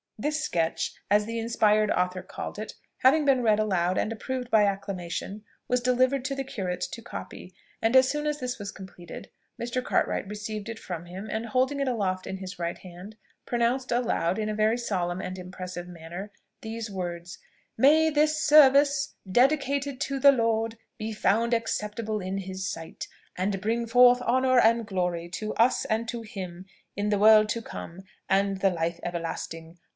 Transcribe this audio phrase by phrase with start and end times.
[0.17, 4.65] This sketch, as the inspired author called it, having been read aloud and approved by
[4.65, 9.29] acclamation, was delivered to the curate to copy; and as soon as this was completed,
[9.59, 9.83] Mr.
[9.83, 13.15] Cartwright received it from him, and holding it aloft in his right hand,
[13.47, 16.31] pronounced aloud, in a very solemn and impressive manner,
[16.61, 17.39] these words:
[17.75, 23.87] "May this service, dedicated to the Lord, be found acceptable in his sight, and bring
[23.87, 26.65] forth honour and glory to us and to him
[26.95, 29.77] in the world to come and the life everlasting.